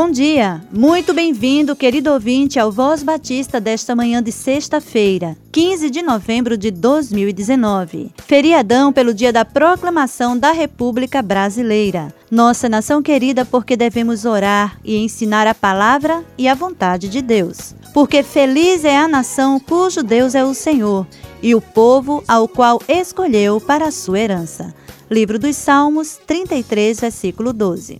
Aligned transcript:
Bom 0.00 0.12
dia, 0.12 0.62
muito 0.70 1.12
bem-vindo, 1.12 1.74
querido 1.74 2.12
ouvinte, 2.12 2.56
ao 2.56 2.70
Voz 2.70 3.02
Batista 3.02 3.60
desta 3.60 3.96
manhã 3.96 4.22
de 4.22 4.30
sexta-feira, 4.30 5.36
15 5.50 5.90
de 5.90 6.02
novembro 6.02 6.56
de 6.56 6.70
2019, 6.70 8.12
feriadão 8.24 8.92
pelo 8.92 9.12
dia 9.12 9.32
da 9.32 9.44
proclamação 9.44 10.38
da 10.38 10.52
República 10.52 11.20
Brasileira. 11.20 12.14
Nossa 12.30 12.68
nação 12.68 13.02
querida, 13.02 13.44
porque 13.44 13.76
devemos 13.76 14.24
orar 14.24 14.78
e 14.84 14.96
ensinar 14.98 15.48
a 15.48 15.54
palavra 15.54 16.24
e 16.38 16.46
a 16.46 16.54
vontade 16.54 17.08
de 17.08 17.20
Deus. 17.20 17.74
Porque 17.92 18.22
feliz 18.22 18.84
é 18.84 18.96
a 18.96 19.08
nação 19.08 19.58
cujo 19.58 20.04
Deus 20.04 20.36
é 20.36 20.44
o 20.44 20.54
Senhor 20.54 21.08
e 21.42 21.56
o 21.56 21.60
povo 21.60 22.22
ao 22.28 22.46
qual 22.46 22.80
escolheu 22.86 23.60
para 23.60 23.88
a 23.88 23.90
sua 23.90 24.20
herança. 24.20 24.72
Livro 25.10 25.40
dos 25.40 25.56
Salmos, 25.56 26.20
33, 26.24 27.00
versículo 27.00 27.52
12. 27.52 27.98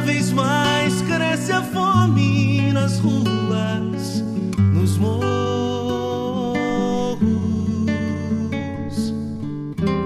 Cada 0.00 0.12
vez 0.12 0.32
mais 0.32 1.02
cresce 1.02 1.52
a 1.52 1.60
fome 1.60 2.72
nas 2.72 2.98
ruas, 3.00 4.24
nos 4.72 4.96
morros. 4.96 5.28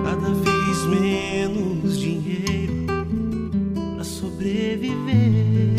Cada 0.04 0.30
vez 0.34 0.86
menos 0.90 2.00
dinheiro 2.00 2.86
para 3.94 4.02
sobreviver. 4.02 5.76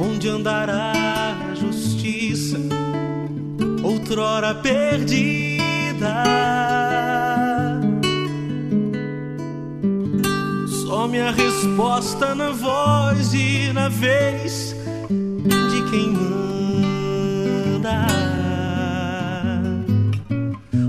Onde 0.00 0.28
andará 0.28 0.92
a 1.50 1.54
justiça, 1.56 2.60
outrora 3.82 4.54
perdida? 4.54 5.57
Resposta 11.58 12.36
na 12.36 12.50
voz 12.52 13.34
e 13.34 13.72
na 13.72 13.88
vez 13.88 14.76
de 15.10 15.90
quem 15.90 16.10
manda. 16.12 18.06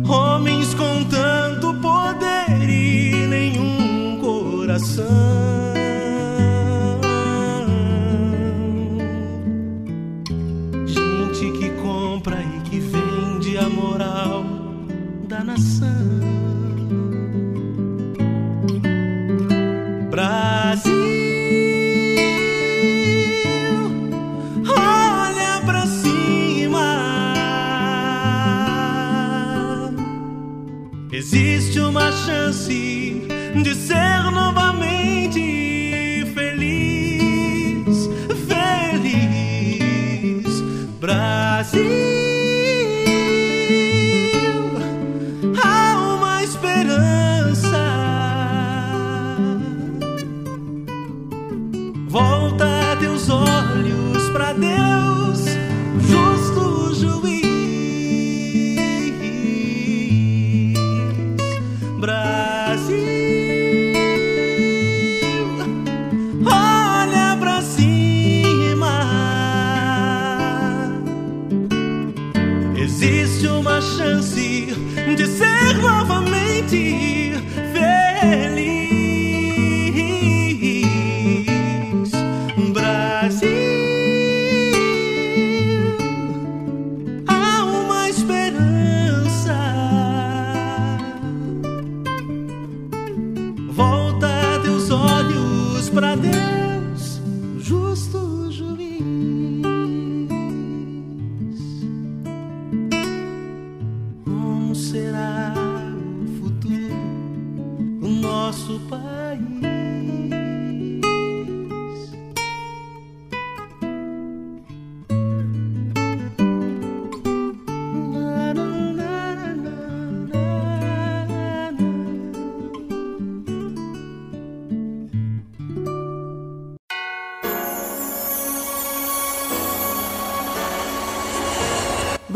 Homens 0.07 0.75
com 0.75 1.03
tanto 1.05 1.73
poder 1.81 2.69
e 2.69 3.25
nenhum 3.27 4.19
coração. 4.21 5.05
Gente 10.85 11.51
que 11.57 11.69
compra 11.81 12.43
e 12.43 12.69
que 12.69 12.79
vende 12.79 13.57
a 13.57 13.67
moral 13.67 14.43
da 15.27 15.43
nação. 15.43 16.38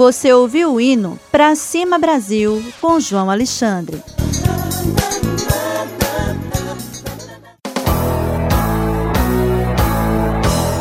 Você 0.04 0.34
ouviu 0.34 0.74
o 0.74 0.82
hino 0.82 1.18
Pra 1.32 1.56
Cima 1.56 1.98
Brasil 1.98 2.62
com 2.82 3.00
João 3.00 3.32
Alexandre. 3.32 4.04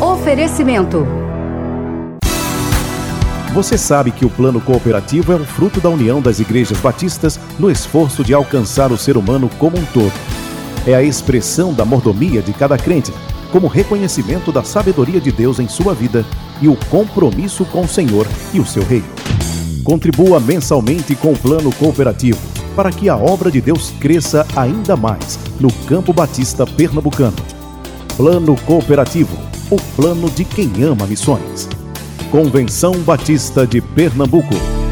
Oferecimento. 0.01 1.07
Você 3.53 3.77
sabe 3.77 4.11
que 4.11 4.25
o 4.25 4.29
plano 4.29 4.59
cooperativo 4.59 5.31
é 5.31 5.37
um 5.37 5.45
fruto 5.45 5.79
da 5.79 5.87
união 5.87 6.21
das 6.21 6.41
igrejas 6.41 6.77
batistas 6.81 7.39
no 7.57 7.71
esforço 7.71 8.25
de 8.25 8.33
alcançar 8.33 8.91
o 8.91 8.97
ser 8.97 9.15
humano 9.15 9.49
como 9.57 9.77
um 9.77 9.85
todo. 9.85 10.11
É 10.85 10.93
a 10.93 11.01
expressão 11.01 11.73
da 11.73 11.85
mordomia 11.85 12.41
de 12.41 12.51
cada 12.51 12.77
crente, 12.77 13.13
como 13.53 13.67
reconhecimento 13.67 14.51
da 14.51 14.65
sabedoria 14.65 15.21
de 15.21 15.31
Deus 15.31 15.59
em 15.59 15.67
sua 15.69 15.93
vida 15.93 16.25
e 16.61 16.67
o 16.67 16.75
compromisso 16.89 17.65
com 17.65 17.81
o 17.81 17.87
Senhor 17.87 18.27
e 18.53 18.59
o 18.59 18.65
seu 18.65 18.83
reino. 18.83 19.05
Contribua 19.83 20.39
mensalmente 20.39 21.15
com 21.15 21.33
o 21.33 21.37
plano 21.37 21.73
cooperativo 21.75 22.39
para 22.75 22.91
que 22.91 23.09
a 23.09 23.15
obra 23.15 23.51
de 23.51 23.61
Deus 23.61 23.91
cresça 23.99 24.45
ainda 24.55 24.95
mais 24.95 25.39
no 25.59 25.71
Campo 25.85 26.13
Batista 26.13 26.65
Pernambucano. 26.65 27.35
Plano 28.17 28.55
Cooperativo, 28.65 29.37
o 29.69 29.77
plano 29.95 30.29
de 30.29 30.43
quem 30.45 30.83
ama 30.83 31.05
missões. 31.07 31.67
Convenção 32.31 32.93
Batista 32.99 33.65
de 33.65 33.81
Pernambuco. 33.81 34.82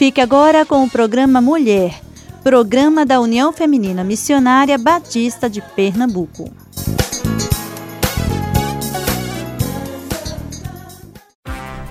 Fique 0.00 0.18
agora 0.18 0.64
com 0.64 0.82
o 0.82 0.88
programa 0.88 1.42
Mulher, 1.42 2.00
programa 2.42 3.04
da 3.04 3.20
União 3.20 3.52
Feminina 3.52 4.02
Missionária 4.02 4.78
Batista 4.78 5.46
de 5.46 5.60
Pernambuco. 5.60 6.50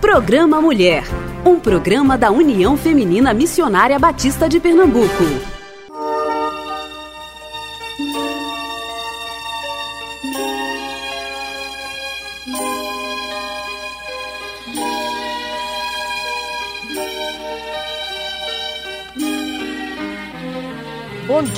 Programa 0.02 0.60
Mulher, 0.60 1.04
um 1.46 1.60
programa 1.60 2.18
da 2.18 2.32
União 2.32 2.76
Feminina 2.76 3.32
Missionária 3.32 4.00
Batista 4.00 4.50
de 4.50 4.60
Pernambuco. 4.60 5.59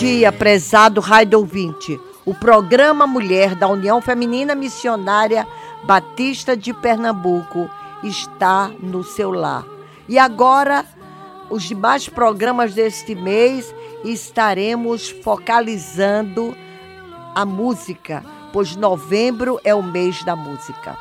Dia, 0.02 0.32
prezado 0.32 1.00
rádio 1.00 1.38
ouvinte. 1.38 2.02
O 2.26 2.34
programa 2.34 3.06
Mulher 3.06 3.54
da 3.54 3.68
União 3.68 4.02
Feminina 4.02 4.56
Missionária 4.56 5.48
Batista 5.84 6.58
de 6.58 6.74
Pernambuco 6.74 7.70
está 8.02 8.72
no 8.80 9.04
seu 9.04 9.30
lar. 9.30 9.64
E 10.10 10.18
agora, 10.18 10.84
os 11.52 11.62
demais 11.62 12.10
programas 12.10 12.74
deste 12.74 13.14
mês 13.14 13.76
estaremos 14.04 15.12
focalizando 15.12 16.58
a 17.36 17.46
música, 17.46 18.26
pois 18.52 18.76
novembro 18.76 19.60
é 19.64 19.76
o 19.76 19.84
mês 19.84 20.24
da 20.24 20.36
música. 20.36 20.98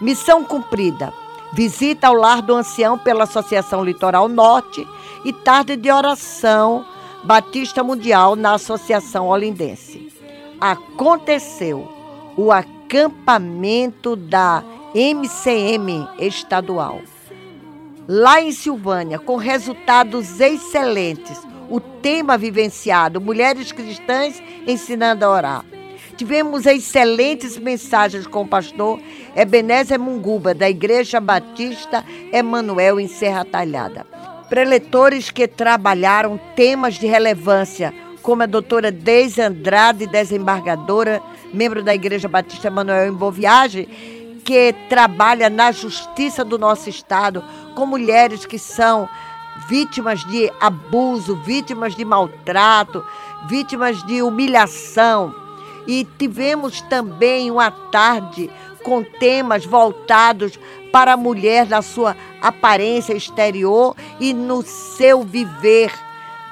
Missão 0.00 0.42
cumprida. 0.42 1.12
Visita 1.52 2.08
ao 2.08 2.14
lar 2.14 2.42
do 2.42 2.56
ancião 2.56 2.98
pela 2.98 3.22
Associação 3.22 3.84
Litoral 3.84 4.26
Norte 4.28 4.84
e 5.24 5.32
tarde 5.32 5.76
de 5.76 5.88
oração 5.88 6.84
Batista 7.24 7.82
Mundial 7.82 8.36
na 8.36 8.54
Associação 8.54 9.28
Olindense. 9.28 10.12
Aconteceu 10.60 11.88
o 12.36 12.52
acampamento 12.52 14.16
da 14.16 14.62
MCM 14.94 16.08
estadual. 16.18 17.00
Lá 18.06 18.40
em 18.40 18.52
Silvânia, 18.52 19.18
com 19.18 19.36
resultados 19.36 20.40
excelentes. 20.40 21.46
O 21.68 21.78
tema 21.80 22.38
vivenciado: 22.38 23.20
Mulheres 23.20 23.72
Cristãs 23.72 24.42
ensinando 24.66 25.24
a 25.24 25.30
orar. 25.30 25.64
Tivemos 26.16 26.66
excelentes 26.66 27.58
mensagens 27.58 28.26
com 28.26 28.42
o 28.42 28.48
pastor 28.48 28.98
Ebenezer 29.36 30.00
Munguba, 30.00 30.52
da 30.52 30.68
Igreja 30.68 31.20
Batista 31.20 32.04
Emanuel 32.32 32.98
em 32.98 33.06
Serra 33.06 33.44
Talhada. 33.44 34.04
Preletores 34.48 35.30
que 35.30 35.46
trabalharam 35.46 36.40
temas 36.56 36.94
de 36.94 37.06
relevância, 37.06 37.92
como 38.22 38.42
a 38.42 38.46
doutora 38.46 38.90
Deise 38.90 39.42
Andrade, 39.42 40.06
desembargadora, 40.06 41.22
membro 41.52 41.82
da 41.82 41.94
Igreja 41.94 42.28
Batista 42.28 42.68
Emanuel 42.68 43.08
em 43.08 43.12
Boa 43.12 43.30
Viagem, 43.30 43.86
que 44.44 44.74
trabalha 44.88 45.50
na 45.50 45.70
justiça 45.70 46.42
do 46.42 46.58
nosso 46.58 46.88
estado 46.88 47.44
com 47.74 47.84
mulheres 47.84 48.46
que 48.46 48.58
são 48.58 49.06
vítimas 49.68 50.24
de 50.24 50.50
abuso, 50.58 51.36
vítimas 51.36 51.94
de 51.94 52.04
maltrato, 52.04 53.04
vítimas 53.46 54.02
de 54.06 54.22
humilhação. 54.22 55.34
E 55.86 56.06
tivemos 56.18 56.80
também 56.82 57.50
uma 57.50 57.70
tarde 57.70 58.50
com 58.82 59.04
temas 59.04 59.66
voltados 59.66 60.58
para 60.92 61.12
a 61.12 61.16
mulher 61.16 61.66
na 61.66 61.82
sua 61.82 62.16
aparência 62.40 63.12
exterior 63.14 63.94
e 64.18 64.32
no 64.32 64.62
seu 64.62 65.22
viver 65.22 65.92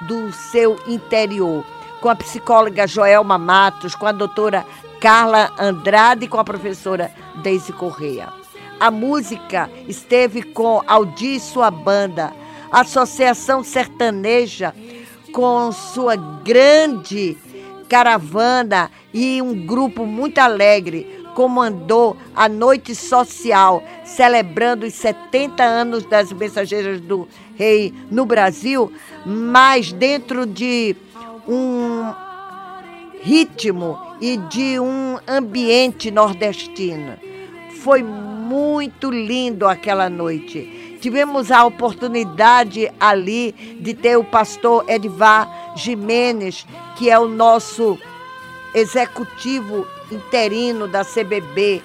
do 0.03 0.33
seu 0.33 0.79
interior. 0.87 1.65
Com 2.01 2.09
a 2.09 2.17
psicóloga 2.17 2.87
Joelma 2.87 3.39
Matos, 3.39 3.95
com 3.95 4.07
a 4.07 4.13
doutora 4.13 4.65
Carla 5.01 5.53
Andrade 5.59 6.27
e 6.27 6.29
com 6.29 6.39
a 6.39 6.45
professora 6.45 7.11
Deise 7.43 7.73
Correia. 7.73 8.29
A 8.79 8.91
música 8.91 9.71
esteve 9.89 10.43
com 10.43 10.83
Aldir 10.87 11.37
e 11.37 11.41
sua 11.41 11.71
banda, 11.71 12.33
Associação 12.71 13.65
Sertaneja 13.65 14.75
com 15.33 15.71
sua 15.71 16.17
grande 16.17 17.37
caravana 17.91 18.91
e 19.13 19.41
um 19.43 19.67
grupo 19.67 20.07
muito 20.07 20.39
alegre 20.39 21.16
comandou 21.37 22.17
a 22.35 22.49
noite 22.49 22.95
social, 22.95 23.85
celebrando 24.03 24.87
os 24.87 24.95
70 24.95 25.63
anos 25.63 26.07
das 26.07 26.33
Mensageiras 26.33 26.99
do 26.99 27.29
Rei 27.55 27.93
no 28.11 28.25
Brasil, 28.25 28.91
mas 29.27 29.93
dentro 29.93 30.47
de 30.47 30.97
um 31.47 32.11
ritmo 33.21 33.99
e 34.19 34.39
de 34.39 34.81
um 34.81 35.19
ambiente 35.29 36.11
nordestino. 36.11 37.19
Foi 37.83 38.03
muito 38.03 39.11
lindo 39.11 39.69
aquela 39.69 40.09
noite. 40.09 40.97
Tivemos 41.03 41.53
a 41.53 41.67
oportunidade 41.67 42.91
ali 42.99 43.53
de 43.79 43.93
ter 43.93 44.17
o 44.17 44.25
pastor 44.25 44.89
Edvar 44.89 45.75
Jimenez, 45.77 46.67
que 46.97 47.11
é 47.11 47.19
o 47.19 47.29
nosso 47.29 47.99
executivo 48.75 49.87
interino 50.11 50.87
da 50.87 51.05
CBB. 51.05 51.83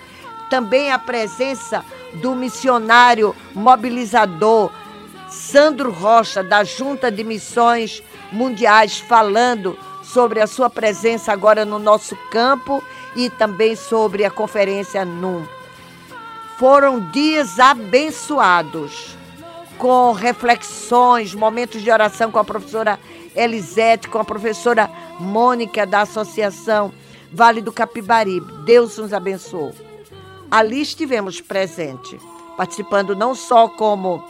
Também 0.49 0.91
a 0.91 0.99
presença 0.99 1.85
do 2.15 2.35
missionário 2.35 3.35
mobilizador 3.53 4.71
Sandro 5.29 5.91
Rocha, 5.91 6.43
da 6.43 6.63
Junta 6.63 7.09
de 7.09 7.23
Missões 7.23 8.03
Mundiais, 8.31 8.99
falando 8.99 9.77
sobre 10.03 10.41
a 10.41 10.47
sua 10.47 10.69
presença 10.69 11.31
agora 11.31 11.63
no 11.63 11.79
nosso 11.79 12.17
campo 12.29 12.83
e 13.15 13.29
também 13.29 13.75
sobre 13.75 14.25
a 14.25 14.31
conferência 14.31 15.05
NUM. 15.05 15.45
Foram 16.57 16.99
dias 16.99 17.59
abençoados, 17.59 19.15
com 19.77 20.11
reflexões, 20.11 21.33
momentos 21.33 21.81
de 21.81 21.89
oração 21.89 22.29
com 22.29 22.37
a 22.37 22.43
professora 22.43 22.99
Elisete, 23.35 24.09
com 24.09 24.19
a 24.19 24.23
professora 24.23 24.91
Mônica 25.17 25.85
da 25.85 26.01
Associação 26.01 26.93
Vale 27.31 27.61
do 27.61 27.71
Capibaribe. 27.71 28.51
Deus 28.65 28.97
nos 28.97 29.13
abençoou. 29.13 29.73
Ali 30.50 30.81
estivemos 30.81 31.39
presentes, 31.39 32.21
participando 32.57 33.15
não 33.15 33.33
só 33.33 33.69
como 33.69 34.23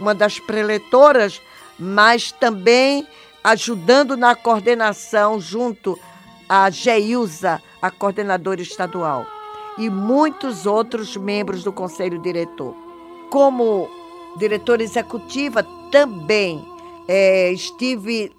uma 0.00 0.14
das 0.14 0.38
preletoras, 0.38 1.40
mas 1.78 2.32
também 2.32 3.06
ajudando 3.44 4.16
na 4.16 4.34
coordenação 4.34 5.38
junto 5.38 5.98
a 6.48 6.70
Geilza, 6.70 7.62
a 7.80 7.90
coordenadora 7.90 8.62
estadual, 8.62 9.26
e 9.76 9.90
muitos 9.90 10.64
outros 10.64 11.16
membros 11.16 11.62
do 11.62 11.72
conselho 11.72 12.18
diretor. 12.18 12.74
Como 13.30 13.88
diretora 14.38 14.82
executiva, 14.82 15.62
também 15.90 16.64
é, 17.06 17.52
estive 17.52 18.32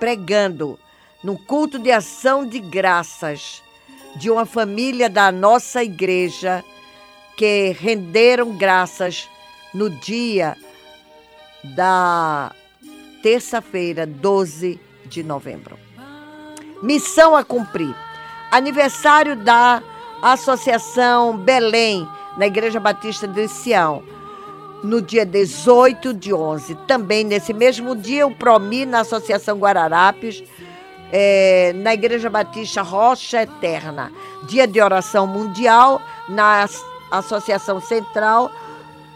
pregando 0.00 0.78
no 1.22 1.38
culto 1.38 1.78
de 1.78 1.90
ação 1.90 2.46
de 2.46 2.58
graças 2.58 3.62
de 4.16 4.30
uma 4.30 4.44
família 4.44 5.08
da 5.08 5.32
nossa 5.32 5.82
igreja 5.82 6.64
que 7.36 7.74
renderam 7.78 8.56
graças 8.56 9.28
no 9.72 9.88
dia 9.88 10.56
da 11.64 12.52
terça-feira, 13.22 14.06
12 14.06 14.78
de 15.06 15.22
novembro. 15.22 15.78
Missão 16.82 17.36
a 17.36 17.44
cumprir. 17.44 17.94
Aniversário 18.50 19.36
da 19.36 19.82
Associação 20.20 21.38
Belém, 21.38 22.06
na 22.36 22.46
Igreja 22.46 22.80
Batista 22.80 23.26
de 23.26 23.48
Sião. 23.48 24.02
no 24.82 25.00
dia 25.00 25.24
18 25.24 26.12
de 26.12 26.34
11. 26.34 26.74
Também 26.88 27.22
nesse 27.22 27.54
mesmo 27.54 27.94
dia, 27.94 28.26
o 28.26 28.34
PROMI, 28.34 28.84
na 28.84 29.00
Associação 29.00 29.56
Guararapes, 29.56 30.42
é, 31.12 31.74
na 31.76 31.92
Igreja 31.92 32.30
Batista 32.30 32.80
Rocha 32.80 33.42
Eterna. 33.42 34.10
Dia 34.44 34.66
de 34.66 34.80
Oração 34.80 35.26
Mundial, 35.26 36.00
na 36.28 36.66
Associação 37.10 37.80
Central, 37.80 38.50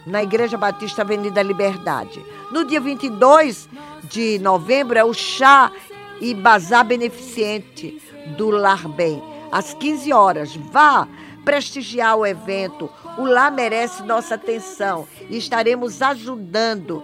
na 0.07 0.23
Igreja 0.23 0.59
Batista 0.59 1.00
Avenida 1.00 1.43
Liberdade. 1.43 2.25
No 2.53 2.65
dia 2.67 2.81
22 2.81 3.69
de 4.05 4.38
novembro 4.38 4.99
é 4.99 5.05
o 5.05 5.15
chá 5.15 5.73
e 6.21 6.35
bazar 6.35 6.85
beneficente 6.85 8.00
do 8.37 8.50
Lar 8.50 8.87
Bem, 8.88 9.23
às 9.50 9.73
15 9.75 10.12
horas. 10.12 10.55
Vá 10.55 11.09
prestigiar 11.45 12.17
o 12.17 12.26
evento. 12.26 12.91
O 13.17 13.25
Lar 13.25 13.50
merece 13.50 14.03
nossa 14.03 14.35
atenção 14.35 15.09
e 15.31 15.38
estaremos 15.38 16.03
ajudando 16.03 17.03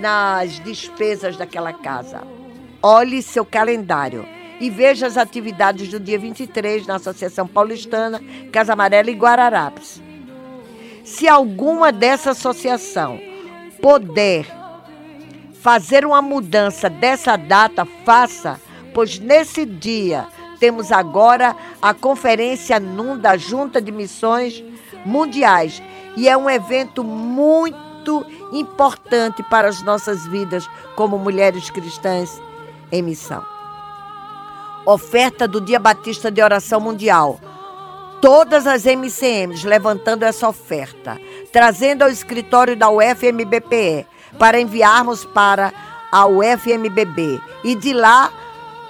nas 0.00 0.58
despesas 0.60 1.36
daquela 1.36 1.72
casa. 1.72 2.41
Olhe 2.84 3.22
seu 3.22 3.44
calendário 3.44 4.26
e 4.58 4.68
veja 4.68 5.06
as 5.06 5.16
atividades 5.16 5.88
do 5.88 6.00
dia 6.00 6.18
23 6.18 6.84
na 6.84 6.96
Associação 6.96 7.46
Paulistana, 7.46 8.20
Casa 8.50 8.72
Amarela 8.72 9.08
e 9.08 9.14
Guararapes. 9.14 10.02
Se 11.04 11.28
alguma 11.28 11.92
dessa 11.92 12.32
associação 12.32 13.20
puder 13.80 14.46
fazer 15.60 16.04
uma 16.04 16.20
mudança 16.20 16.90
dessa 16.90 17.36
data, 17.36 17.86
faça, 18.04 18.60
pois 18.92 19.16
nesse 19.16 19.64
dia 19.64 20.26
temos 20.58 20.90
agora 20.90 21.54
a 21.80 21.94
Conferência 21.94 22.80
NUM 22.80 23.16
da 23.16 23.36
Junta 23.36 23.80
de 23.80 23.92
Missões 23.92 24.62
Mundiais 25.06 25.80
e 26.16 26.28
é 26.28 26.36
um 26.36 26.50
evento 26.50 27.04
muito 27.04 28.26
importante 28.52 29.40
para 29.44 29.68
as 29.68 29.82
nossas 29.82 30.26
vidas 30.26 30.68
como 30.96 31.16
mulheres 31.16 31.70
cristãs 31.70 32.42
em 32.92 33.02
missão. 33.02 33.42
Oferta 34.84 35.48
do 35.48 35.60
Dia 35.60 35.78
Batista 35.78 36.30
de 36.30 36.42
Oração 36.42 36.78
Mundial. 36.78 37.40
Todas 38.20 38.66
as 38.66 38.84
MCMs 38.84 39.66
levantando 39.66 40.24
essa 40.24 40.48
oferta, 40.48 41.18
trazendo 41.50 42.02
ao 42.02 42.10
escritório 42.10 42.76
da 42.76 42.88
UFMBPE 42.90 44.06
para 44.38 44.60
enviarmos 44.60 45.24
para 45.24 45.72
a 46.12 46.26
UFMBB 46.26 47.40
e 47.64 47.74
de 47.74 47.92
lá 47.92 48.30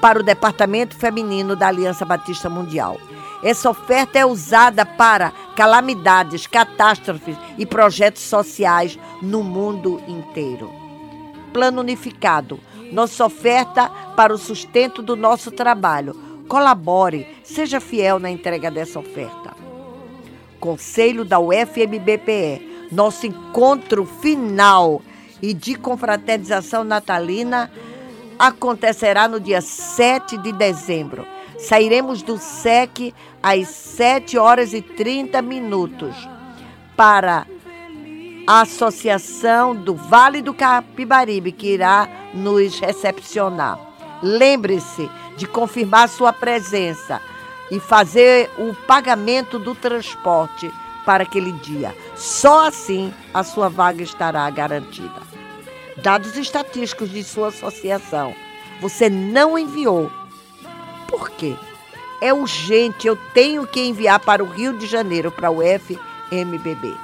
para 0.00 0.18
o 0.18 0.22
Departamento 0.22 0.96
Feminino 0.96 1.54
da 1.54 1.68
Aliança 1.68 2.04
Batista 2.04 2.50
Mundial. 2.50 2.98
Essa 3.42 3.70
oferta 3.70 4.18
é 4.18 4.26
usada 4.26 4.84
para 4.84 5.32
calamidades, 5.56 6.46
catástrofes 6.46 7.36
e 7.56 7.64
projetos 7.64 8.22
sociais 8.22 8.98
no 9.20 9.42
mundo 9.42 10.02
inteiro. 10.08 10.72
Plano 11.52 11.80
Unificado 11.80 12.58
nossa 12.92 13.24
oferta 13.24 13.90
para 14.14 14.32
o 14.32 14.38
sustento 14.38 15.02
do 15.02 15.16
nosso 15.16 15.50
trabalho. 15.50 16.14
Colabore, 16.46 17.26
seja 17.42 17.80
fiel 17.80 18.18
na 18.18 18.30
entrega 18.30 18.70
dessa 18.70 19.00
oferta. 19.00 19.56
Conselho 20.60 21.24
da 21.24 21.40
UFMBPE, 21.40 22.88
nosso 22.92 23.26
encontro 23.26 24.04
final 24.04 25.00
e 25.40 25.54
de 25.54 25.74
confraternização 25.74 26.84
natalina 26.84 27.70
acontecerá 28.38 29.26
no 29.26 29.40
dia 29.40 29.60
7 29.60 30.36
de 30.38 30.52
dezembro. 30.52 31.26
Sairemos 31.58 32.22
do 32.22 32.38
SEC 32.38 33.14
às 33.42 33.68
7 33.68 34.36
horas 34.36 34.72
e 34.72 34.82
30 34.82 35.40
minutos 35.40 36.14
para 36.96 37.46
a 38.46 38.60
Associação 38.60 39.74
do 39.74 39.94
Vale 39.94 40.42
do 40.42 40.52
Capibaribe, 40.52 41.52
que 41.52 41.68
irá 41.68 42.08
nos 42.32 42.78
recepcionar. 42.78 43.78
Lembre-se 44.22 45.10
de 45.36 45.46
confirmar 45.46 46.08
sua 46.08 46.32
presença 46.32 47.20
e 47.70 47.80
fazer 47.80 48.50
o 48.58 48.74
pagamento 48.86 49.58
do 49.58 49.74
transporte 49.74 50.70
para 51.04 51.24
aquele 51.24 51.52
dia. 51.52 51.94
Só 52.14 52.66
assim 52.66 53.12
a 53.32 53.42
sua 53.42 53.68
vaga 53.68 54.02
estará 54.02 54.48
garantida. 54.50 55.22
Dados 55.96 56.36
estatísticos 56.36 57.10
de 57.10 57.22
sua 57.24 57.48
associação. 57.48 58.34
Você 58.80 59.08
não 59.08 59.58
enviou. 59.58 60.10
Por 61.08 61.30
quê? 61.30 61.56
É 62.20 62.32
urgente, 62.32 63.06
eu 63.06 63.16
tenho 63.34 63.66
que 63.66 63.80
enviar 63.80 64.20
para 64.20 64.44
o 64.44 64.46
Rio 64.46 64.78
de 64.78 64.86
Janeiro, 64.86 65.30
para 65.30 65.50
o 65.50 65.58
FMBB. 65.60 66.94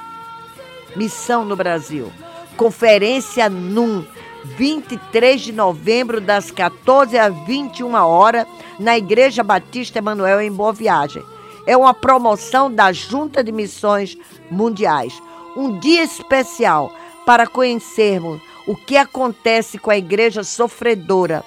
Missão 0.95 1.43
no 1.43 1.55
Brasil. 1.55 2.11
Conferência 2.55 3.49
NUM, 3.49 4.05
23 4.43 5.41
de 5.41 5.51
novembro, 5.51 6.21
das 6.21 6.51
14 6.51 7.17
às 7.17 7.35
21 7.45 7.93
horas, 7.93 8.45
na 8.79 8.97
Igreja 8.97 9.43
Batista 9.43 9.99
Emanuel, 9.99 10.41
em 10.41 10.51
Boa 10.51 10.73
Viagem. 10.73 11.23
É 11.65 11.75
uma 11.75 11.93
promoção 11.93 12.73
da 12.73 12.91
Junta 12.91 13.43
de 13.43 13.51
Missões 13.51 14.17
Mundiais. 14.49 15.21
Um 15.55 15.79
dia 15.79 16.03
especial 16.03 16.93
para 17.25 17.45
conhecermos 17.45 18.41
o 18.65 18.75
que 18.75 18.97
acontece 18.97 19.77
com 19.77 19.91
a 19.91 19.97
igreja 19.97 20.43
sofredora. 20.43 21.43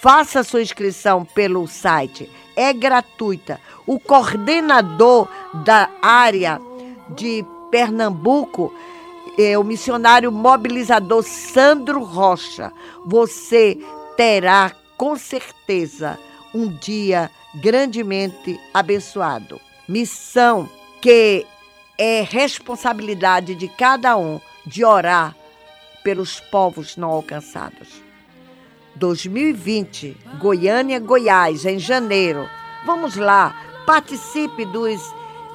Faça 0.00 0.42
sua 0.42 0.62
inscrição 0.62 1.24
pelo 1.24 1.66
site, 1.66 2.30
é 2.54 2.72
gratuita. 2.72 3.60
O 3.86 3.98
coordenador 3.98 5.28
da 5.64 5.90
área 6.00 6.60
de 7.10 7.44
Pernambuco, 7.70 8.72
é, 9.38 9.56
o 9.56 9.62
missionário 9.62 10.32
mobilizador 10.32 11.22
Sandro 11.22 12.02
Rocha. 12.02 12.72
Você 13.06 13.78
terá 14.16 14.72
com 14.96 15.16
certeza 15.16 16.18
um 16.52 16.66
dia 16.68 17.30
grandemente 17.54 18.58
abençoado. 18.74 19.60
Missão 19.88 20.68
que 21.00 21.46
é 21.96 22.26
responsabilidade 22.28 23.54
de 23.54 23.68
cada 23.68 24.16
um 24.16 24.40
de 24.66 24.84
orar 24.84 25.36
pelos 26.02 26.40
povos 26.40 26.96
não 26.96 27.10
alcançados. 27.10 28.02
2020, 28.96 30.16
Goiânia, 30.40 30.98
Goiás, 30.98 31.64
em 31.64 31.78
janeiro. 31.78 32.48
Vamos 32.84 33.14
lá, 33.14 33.54
participe 33.86 34.64
dos 34.66 35.00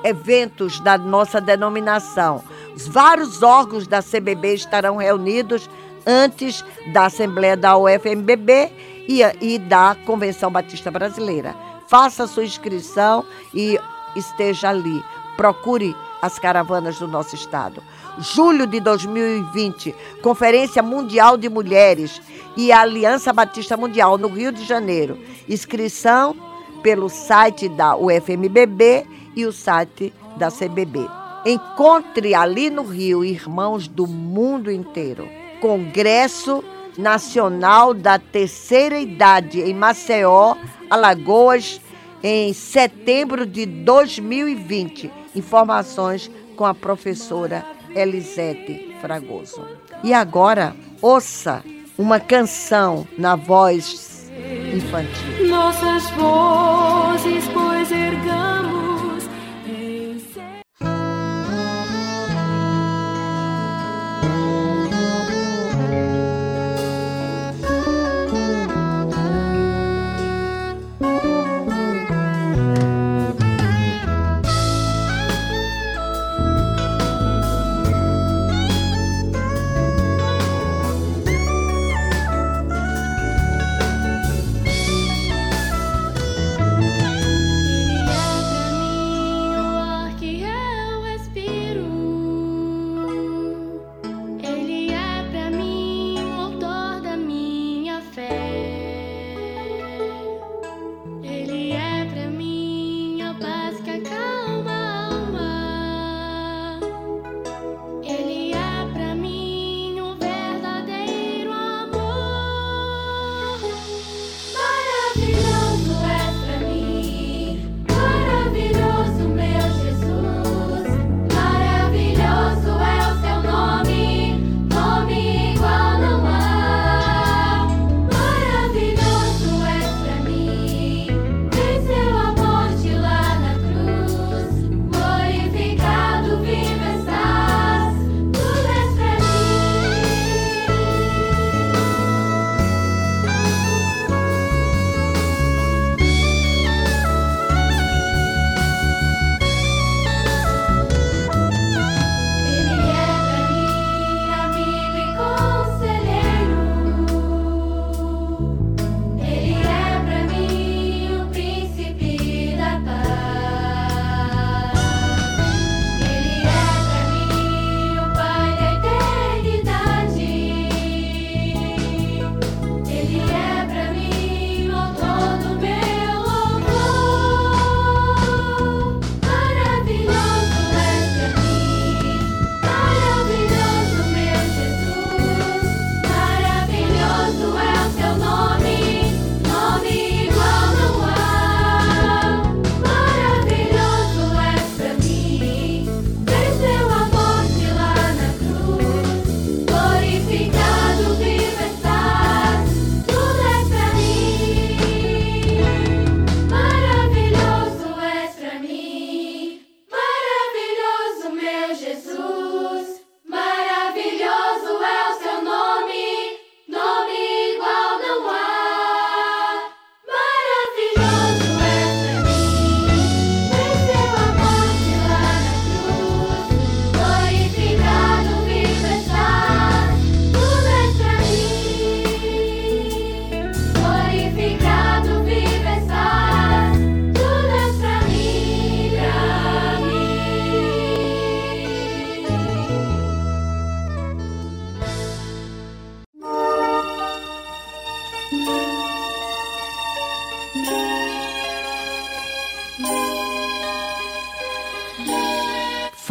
eventos 0.04 0.80
da 0.80 0.98
nossa 0.98 1.40
denominação. 1.40 2.44
Os 2.76 2.88
vários 2.88 3.44
órgãos 3.44 3.88
da 3.88 4.02
CBB 4.02 4.56
estarão 4.56 4.98
reunidos 4.98 5.70
antes 6.06 6.64
da 6.92 7.06
Assembleia 7.06 7.56
da 7.56 7.78
UFMBB 7.78 8.72
e, 9.08 9.22
e 9.42 9.60
da 9.60 9.96
Convenção 10.06 10.52
Batista 10.52 10.92
Brasileira. 10.92 11.56
Faça 11.88 12.28
sua 12.28 12.44
inscrição 12.44 13.26
e 13.54 13.80
esteja 14.16 14.70
ali. 14.70 15.04
Procure 15.38 15.96
as 16.22 16.40
caravanas 16.40 17.00
do 17.00 17.08
nosso 17.08 17.36
estado. 17.36 17.84
Julho 18.20 18.68
de 18.68 18.80
2020, 18.80 19.94
Conferência 20.22 20.82
Mundial 20.82 21.36
de 21.36 21.50
Mulheres 21.50 22.22
e 22.56 22.72
a 22.72 22.82
Aliança 22.82 23.34
Batista 23.34 23.76
Mundial 23.76 24.18
no 24.18 24.28
Rio 24.28 24.52
de 24.52 24.64
Janeiro. 24.64 25.18
Inscrição 25.50 26.36
pelo 26.82 27.10
site 27.10 27.68
da 27.70 27.96
UFMBB 27.96 29.06
e 29.36 29.46
o 29.46 29.52
site 29.52 30.14
da 30.38 30.50
CBB. 30.50 31.08
Encontre 31.46 32.34
ali 32.34 32.70
no 32.70 32.84
Rio 32.84 33.24
irmãos 33.24 33.88
do 33.88 34.08
mundo 34.08 34.72
inteiro. 34.72 35.28
Congresso 35.60 36.64
Nacional 36.98 37.94
da 37.94 38.20
Terceira 38.20 39.00
Idade 39.00 39.62
em 39.62 39.74
Maceió, 39.74 40.56
Alagoas, 40.90 41.82
em 42.22 42.54
setembro 42.54 43.46
de 43.46 43.66
2020. 43.66 45.12
Informações 45.36 46.30
com 46.56 46.66
a 46.66 46.74
professora 46.74 47.66
Elisete 47.96 48.96
Fragoso. 49.02 49.66
E 50.04 50.14
agora, 50.14 50.76
ouça 51.02 51.64
uma 51.98 52.20
canção 52.20 53.08
na 53.18 53.36
voz 53.36 54.32
infantil. 54.74 55.48
Nossas 55.48 56.10
vozes, 56.12 57.46
pois 57.54 57.92
ergamos 57.92 58.73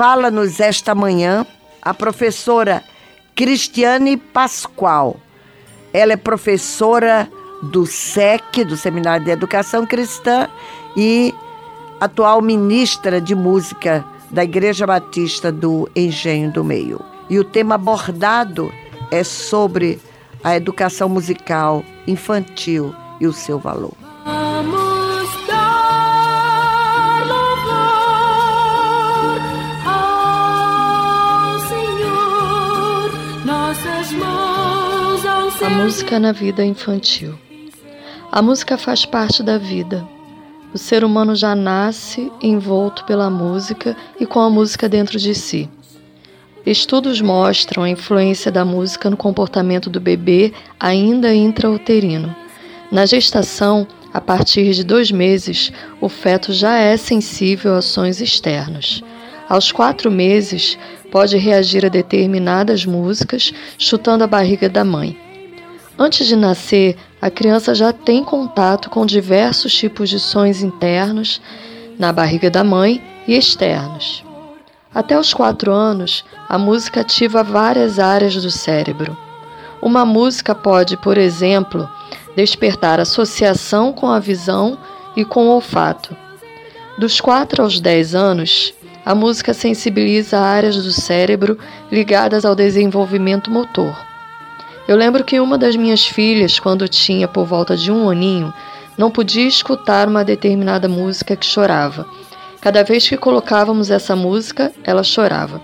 Fala-nos 0.05 0.59
esta 0.59 0.97
manhã 0.97 1.47
a 1.81 1.95
professora 1.95 2.83
Cristiane 3.37 4.17
Pascoal. 4.17 5.17
Ela 5.93 6.15
é 6.15 6.17
professora 6.17 7.31
do 7.63 7.87
SEC, 7.87 8.65
do 8.67 8.77
Seminário 8.77 9.25
de 9.25 9.31
Educação 9.31 9.87
Cristã, 9.87 10.49
e 10.97 11.33
atual 12.01 12.43
ministra 12.43 13.21
de 13.21 13.33
Música 13.37 14.05
da 14.29 14.43
Igreja 14.43 14.89
Batista 14.89 15.53
do 15.53 15.89
Engenho 15.95 16.51
do 16.51 16.65
Meio. 16.65 17.01
E 17.31 17.39
o 17.39 17.45
tema 17.45 17.77
abordado 17.77 18.73
é 19.09 19.23
sobre 19.23 20.01
a 20.43 20.57
educação 20.57 21.09
musical 21.09 21.85
infantil 22.09 22.93
e 23.21 23.27
o 23.29 23.33
seu 23.33 23.57
valor. 23.57 23.95
A 35.65 35.71
música 35.71 36.19
na 36.19 36.33
vida 36.33 36.65
infantil. 36.65 37.39
A 38.33 38.43
música 38.43 38.77
faz 38.77 39.05
parte 39.05 39.45
da 39.45 39.59
vida. 39.59 40.05
O 40.75 40.79
ser 40.79 41.05
humano 41.05 41.37
já 41.37 41.55
nasce 41.55 42.33
envolto 42.43 43.05
pela 43.05 43.31
música 43.31 43.97
e 44.19 44.27
com 44.27 44.41
a 44.41 44.51
música 44.51 44.89
dentro 44.89 45.19
de 45.19 45.33
si. 45.37 45.71
Estudos 46.67 47.21
mostram 47.21 47.85
a 47.85 47.89
influência 47.89 48.51
da 48.51 48.65
música 48.65 49.09
no 49.09 49.17
comportamento 49.17 49.89
do 49.89 50.01
bebê 50.01 50.53
ainda 50.81 51.33
intrauterino. 51.33 52.35
Na 52.91 53.07
gestação, 53.07 53.87
a 54.13 54.21
partir 54.21 54.73
de 54.73 54.83
dois 54.83 55.13
meses, 55.13 55.73
o 56.01 56.09
feto 56.09 56.53
já 56.53 56.77
é 56.77 56.97
sensível 56.97 57.77
a 57.77 57.83
sons 57.83 58.21
externos. 58.21 59.01
Aos 59.49 59.71
quatro 59.71 60.11
meses, 60.11 60.77
pode 61.11 61.37
reagir 61.37 61.87
a 61.87 61.89
determinadas 61.89 62.85
músicas, 62.85 63.53
chutando 63.79 64.25
a 64.25 64.27
barriga 64.27 64.69
da 64.69 64.85
mãe. 64.85 65.17
Antes 65.99 66.27
de 66.27 66.35
nascer, 66.35 66.97
a 67.21 67.31
criança 67.31 67.75
já 67.75 67.93
tem 67.93 68.25
contato 68.25 68.89
com 68.89 69.05
diversos 69.05 69.75
tipos 69.75 70.09
de 70.09 70.19
sons 70.19 70.63
internos 70.63 71.41
na 71.99 72.13
barriga 72.13 72.51
da 72.51 72.65
mãe 72.65 73.03
e 73.29 73.37
externos. 73.37 74.25
Até 74.95 75.19
os 75.19 75.33
quatro 75.33 75.73
anos, 75.73 76.25
a 76.49 76.59
música 76.59 77.01
ativa 77.01 77.43
várias 77.43 77.99
áreas 77.99 78.35
do 78.35 78.51
cérebro. 78.51 79.17
Uma 79.81 80.05
música 80.05 80.55
pode, 80.55 80.97
por 80.97 81.19
exemplo, 81.19 81.89
despertar 82.35 82.99
associação 82.99 83.93
com 83.93 84.09
a 84.09 84.19
visão 84.19 84.79
e 85.17 85.25
com 85.25 85.47
o 85.47 85.51
olfato. 85.51 86.17
Dos 86.99 87.21
4 87.21 87.63
aos 87.63 87.81
10 87.81 88.15
anos, 88.15 88.75
a 89.05 89.15
música 89.15 89.53
sensibiliza 89.53 90.39
áreas 90.39 90.77
do 90.77 90.93
cérebro 90.93 91.59
ligadas 91.91 92.45
ao 92.45 92.55
desenvolvimento 92.55 93.51
motor. 93.51 94.12
Eu 94.87 94.97
lembro 94.97 95.23
que 95.23 95.39
uma 95.39 95.57
das 95.57 95.77
minhas 95.77 96.05
filhas, 96.05 96.59
quando 96.59 96.89
tinha 96.89 97.29
por 97.29 97.45
volta 97.45 97.77
de 97.77 97.93
um 97.93 98.11
aninho, 98.11 98.53
não 98.99 99.11
podia 99.11 99.47
escutar 99.47 100.09
uma 100.09 100.25
determinada 100.25 100.89
música 100.89 101.37
que 101.37 101.47
chorava. 101.47 102.07
Cada 102.61 102.83
vez 102.83 103.09
que 103.09 103.17
colocávamos 103.17 103.91
essa 103.91 104.15
música, 104.17 104.73
ela 104.85 105.03
chorava. 105.03 105.61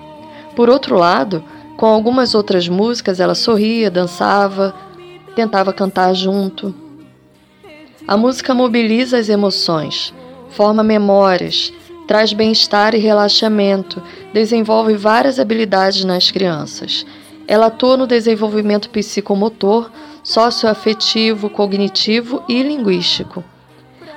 Por 0.54 0.68
outro 0.70 0.96
lado, 0.96 1.42
com 1.76 1.87
algumas 1.87 2.35
outras 2.35 2.68
músicas, 2.68 3.20
ela 3.20 3.35
sorria, 3.35 3.90
dançava, 3.90 4.74
tentava 5.35 5.72
cantar 5.72 6.14
junto. 6.14 6.74
A 8.07 8.16
música 8.16 8.54
mobiliza 8.54 9.18
as 9.18 9.28
emoções, 9.28 10.14
forma 10.50 10.83
memórias, 10.83 11.72
traz 12.09 12.33
bem-estar 12.33 12.94
e 12.94 12.98
relaxamento, 12.98 14.02
desenvolve 14.33 14.94
várias 14.94 15.38
habilidades 15.38 16.04
nas 16.04 16.31
crianças. 16.31 17.04
Ela 17.48 17.68
atua 17.68 17.96
no 17.96 18.06
desenvolvimento 18.06 18.90
psicomotor, 18.90 19.90
socioafetivo, 20.22 21.48
cognitivo 21.48 22.44
e 22.46 22.62
linguístico. 22.62 23.42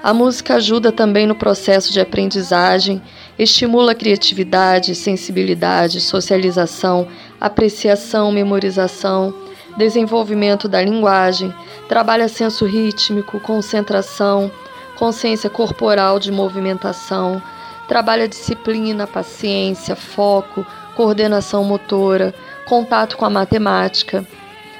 A 0.03 0.13
música 0.13 0.55
ajuda 0.55 0.91
também 0.91 1.25
no 1.25 1.33
processo 1.33 1.93
de 1.93 2.01
aprendizagem, 2.01 3.01
estimula 3.39 3.93
a 3.93 3.95
criatividade, 3.95 4.93
sensibilidade, 4.95 6.01
socialização, 6.01 7.07
apreciação, 7.39 8.33
memorização, 8.33 9.33
desenvolvimento 9.77 10.67
da 10.67 10.81
linguagem, 10.81 11.53
trabalha 11.87 12.27
senso 12.27 12.65
rítmico, 12.65 13.39
concentração, 13.39 14.51
consciência 14.97 15.49
corporal 15.49 16.19
de 16.19 16.33
movimentação, 16.33 17.41
trabalha 17.87 18.27
disciplina, 18.27 19.07
paciência, 19.07 19.95
foco, 19.95 20.65
coordenação 20.95 21.63
motora, 21.63 22.33
contato 22.65 23.17
com 23.17 23.25
a 23.25 23.29
matemática. 23.29 24.25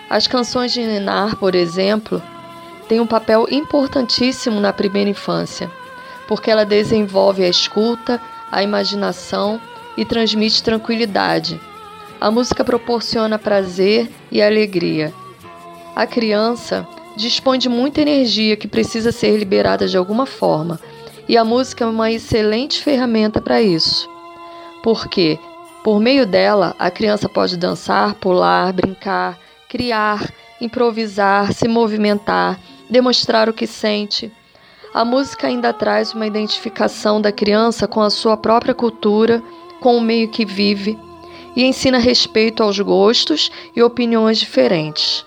As 0.10 0.28
canções 0.28 0.72
de 0.74 0.82
Ninar, 0.82 1.36
por 1.38 1.56
exemplo, 1.56 2.22
têm 2.88 3.00
um 3.00 3.08
papel 3.08 3.48
importantíssimo 3.50 4.60
na 4.60 4.74
primeira 4.74 5.10
infância, 5.10 5.72
porque 6.28 6.52
ela 6.52 6.66
desenvolve 6.66 7.44
a 7.44 7.50
escuta, 7.50 8.22
a 8.52 8.62
imaginação 8.62 9.60
e 9.96 10.04
transmite 10.04 10.64
tranquilidade. 10.64 11.60
A 12.20 12.30
música 12.30 12.64
proporciona 12.64 13.40
prazer 13.40 14.12
e 14.32 14.42
alegria. 14.42 15.14
A 15.96 16.06
criança 16.06 16.88
dispõe 17.16 17.58
de 17.58 17.68
muita 17.68 18.02
energia 18.02 18.56
que 18.56 18.68
precisa 18.68 19.12
ser 19.12 19.38
liberada 19.38 19.88
de 19.88 19.98
alguma 19.98 20.26
forma, 20.26 20.80
e 21.28 21.38
a 21.38 21.46
música 21.46 21.84
é 21.84 21.88
uma 21.88 22.12
excelente 22.12 22.84
ferramenta 22.84 23.42
para 23.42 23.62
isso. 23.62 24.10
Porque, 24.84 25.40
por 25.84 26.00
meio 26.00 26.26
dela, 26.28 26.76
a 26.78 26.92
criança 26.92 27.28
pode 27.28 27.58
dançar, 27.58 28.14
pular, 28.16 28.72
brincar, 28.72 29.40
criar, 29.68 30.32
improvisar, 30.60 31.54
se 31.54 31.68
movimentar, 31.68 32.60
demonstrar 32.90 33.50
o 33.50 33.54
que 33.54 33.66
sente. 33.66 34.32
A 34.94 35.04
música 35.04 35.48
ainda 35.48 35.74
traz 35.74 36.14
uma 36.14 36.28
identificação 36.28 37.20
da 37.20 37.32
criança 37.32 37.88
com 37.88 38.02
a 38.02 38.10
sua 38.10 38.38
própria 38.38 38.76
cultura, 38.76 39.42
com 39.80 39.98
o 39.98 40.02
meio 40.02 40.30
que 40.30 40.46
vive, 40.46 41.00
e 41.56 41.64
ensina 41.64 41.98
respeito 41.98 42.62
aos 42.62 42.80
gostos 42.80 43.52
e 43.76 43.82
opiniões 43.82 44.38
diferentes. 44.38 45.26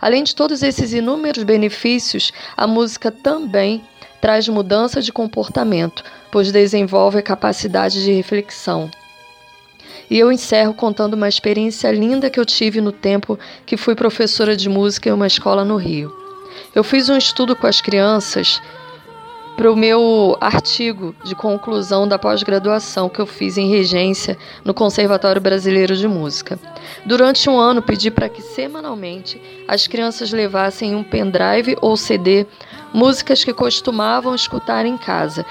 Além 0.00 0.24
de 0.24 0.34
todos 0.34 0.64
esses 0.64 0.92
inúmeros 0.92 1.44
benefícios, 1.44 2.32
a 2.56 2.66
música 2.66 3.12
também 3.12 3.84
traz 4.20 4.48
mudança 4.48 5.00
de 5.00 5.12
comportamento, 5.12 6.02
pois 6.30 6.50
desenvolve 6.50 7.18
a 7.18 7.22
capacidade 7.22 8.02
de 8.02 8.12
reflexão. 8.12 8.90
E 10.12 10.18
eu 10.18 10.30
encerro 10.30 10.74
contando 10.74 11.14
uma 11.14 11.26
experiência 11.26 11.90
linda 11.90 12.28
que 12.28 12.38
eu 12.38 12.44
tive 12.44 12.82
no 12.82 12.92
tempo 12.92 13.38
que 13.64 13.78
fui 13.78 13.94
professora 13.94 14.54
de 14.54 14.68
música 14.68 15.08
em 15.08 15.12
uma 15.12 15.26
escola 15.26 15.64
no 15.64 15.76
Rio. 15.76 16.14
Eu 16.74 16.84
fiz 16.84 17.08
um 17.08 17.16
estudo 17.16 17.56
com 17.56 17.66
as 17.66 17.80
crianças 17.80 18.60
para 19.56 19.72
o 19.72 19.74
meu 19.74 20.36
artigo 20.38 21.14
de 21.24 21.34
conclusão 21.34 22.06
da 22.06 22.18
pós-graduação 22.18 23.08
que 23.08 23.22
eu 23.22 23.26
fiz 23.26 23.56
em 23.56 23.70
regência 23.70 24.36
no 24.62 24.74
Conservatório 24.74 25.40
Brasileiro 25.40 25.96
de 25.96 26.06
Música. 26.06 26.58
Durante 27.06 27.48
um 27.48 27.58
ano, 27.58 27.80
pedi 27.80 28.10
para 28.10 28.28
que 28.28 28.42
semanalmente 28.42 29.40
as 29.66 29.86
crianças 29.86 30.30
levassem 30.30 30.94
um 30.94 31.02
pendrive 31.02 31.74
ou 31.80 31.96
CD 31.96 32.46
músicas 32.92 33.42
que 33.42 33.54
costumavam 33.54 34.34
escutar 34.34 34.84
em 34.84 34.98
casa, 34.98 35.46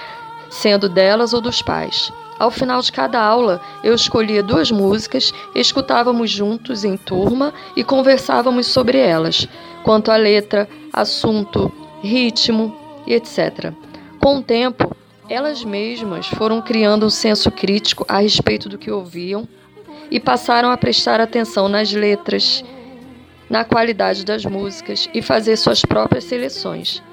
sendo 0.52 0.88
delas 0.88 1.34
ou 1.34 1.42
dos 1.42 1.64
pais. 1.64 2.14
Ao 2.42 2.50
final 2.50 2.82
de 2.82 2.92
cada 2.92 3.22
aula, 3.22 3.62
eu 3.84 3.94
escolhia 3.94 4.42
duas 4.42 4.72
músicas, 4.72 5.32
escutávamos 5.54 6.32
juntos 6.32 6.84
em 6.84 6.98
turma 6.98 7.54
e 7.76 7.84
conversávamos 7.84 8.66
sobre 8.66 8.98
elas, 8.98 9.48
quanto 9.84 10.10
à 10.10 10.16
letra, 10.16 10.68
assunto, 10.92 11.72
ritmo 12.02 12.76
e 13.06 13.14
etc. 13.14 13.72
Com 14.20 14.38
o 14.38 14.42
tempo, 14.42 14.92
elas 15.30 15.64
mesmas 15.64 16.26
foram 16.30 16.64
criando 16.64 17.06
um 17.06 17.12
senso 17.12 17.52
crítico 17.52 18.08
a 18.10 18.18
respeito 18.18 18.68
do 18.68 18.80
que 18.80 18.90
ouviam 18.90 19.48
e 20.10 20.20
passaram 20.20 20.72
a 20.72 20.78
prestar 20.78 21.22
atenção 21.22 21.70
nas 21.70 21.94
letras, 21.94 22.66
na 23.52 23.64
qualidade 23.64 24.26
das 24.26 24.44
músicas 24.46 25.08
e 25.14 25.22
fazer 25.22 25.58
suas 25.58 25.84
próprias 25.84 26.24
seleções. 26.24 27.04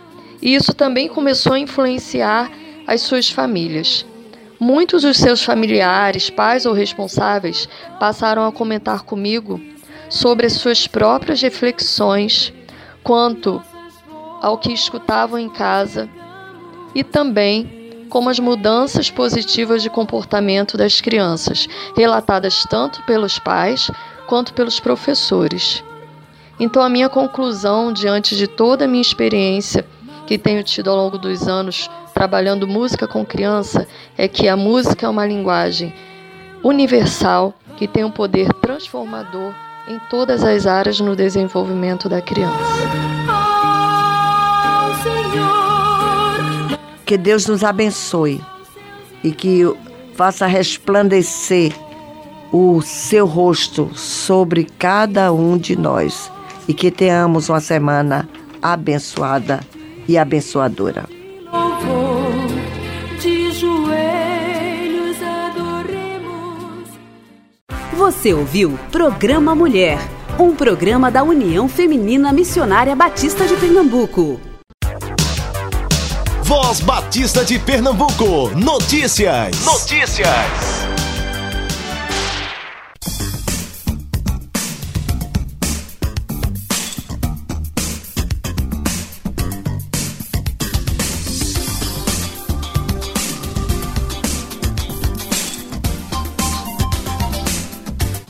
E 0.41 0.55
isso 0.55 0.73
também 0.73 1.07
começou 1.07 1.53
a 1.53 1.59
influenciar 1.59 2.51
as 2.87 3.03
suas 3.03 3.29
famílias. 3.29 4.07
Muitos 4.61 5.03
dos 5.03 5.17
seus 5.17 5.45
familiares, 5.45 6.31
pais 6.31 6.67
ou 6.67 6.73
responsáveis, 6.73 7.69
passaram 8.01 8.45
a 8.45 8.51
comentar 8.51 9.03
comigo 9.05 9.61
sobre 10.11 10.47
as 10.47 10.55
suas 10.55 10.87
próprias 10.89 11.41
reflexões 11.41 12.53
quanto 13.05 13.63
ao 14.43 14.59
que 14.59 14.73
escutavam 14.73 15.39
em 15.39 15.49
casa 15.49 16.09
e 16.93 17.05
também 17.05 18.07
como 18.09 18.31
as 18.31 18.41
mudanças 18.41 19.11
positivas 19.11 19.83
de 19.83 19.91
comportamento 19.91 20.77
das 20.77 21.01
crianças, 21.01 21.69
relatadas 21.97 22.65
tanto 22.69 23.03
pelos 23.05 23.39
pais 23.39 23.91
quanto 24.27 24.55
pelos 24.55 24.81
professores. 24.81 25.85
Então, 26.59 26.83
a 26.83 26.89
minha 26.89 27.09
conclusão, 27.09 27.93
diante 27.93 28.37
de 28.37 28.49
toda 28.49 28.87
a 28.87 28.89
minha 28.89 29.03
experiência 29.03 29.87
que 30.27 30.37
tenho 30.37 30.65
tido 30.65 30.91
ao 30.91 30.97
longo 30.97 31.17
dos 31.17 31.47
anos 31.47 31.89
trabalhando 32.19 32.67
música 32.67 33.07
com 33.07 33.25
criança, 33.25 33.87
é 34.17 34.27
que 34.27 34.49
a 34.49 34.57
música 34.57 35.07
é 35.07 35.09
uma 35.09 35.25
linguagem 35.25 35.95
universal 36.65 37.55
que 37.77 37.87
tem 37.87 38.03
um 38.03 38.11
poder 38.11 38.53
transformador 38.55 39.55
em 39.87 40.01
todas 40.11 40.43
as 40.43 40.67
áreas 40.67 40.99
no 40.99 41.15
desenvolvimento 41.15 42.09
da 42.09 42.21
criança. 42.21 42.59
Que 47.07 47.17
Deus 47.17 47.47
nos 47.47 47.63
abençoe 47.63 48.41
e 49.23 49.31
que 49.31 49.73
faça 50.17 50.45
resplandecer 50.49 51.73
o 52.51 52.83
seu 52.83 53.27
rosto 53.27 53.93
sobre 53.95 54.65
cada 54.77 55.33
um 55.33 55.57
de 55.57 55.77
nós 55.77 56.33
e 56.67 56.75
que 56.75 56.91
tenhamos 56.91 57.49
uma 57.49 57.61
semana 57.61 58.29
abençoada 58.61 59.61
e 60.09 60.19
abençoadora. 60.19 61.18
Você 68.09 68.33
ouviu 68.33 68.79
Programa 68.91 69.55
Mulher, 69.55 69.99
um 70.39 70.57
programa 70.57 71.11
da 71.11 71.23
União 71.23 71.69
Feminina 71.69 72.33
Missionária 72.33 72.97
Batista 72.97 73.47
de 73.47 73.55
Pernambuco. 73.57 74.41
Voz 76.43 76.81
Batista 76.81 77.45
de 77.45 77.59
Pernambuco. 77.59 78.49
Notícias. 78.57 79.63
Notícias. 79.63 80.88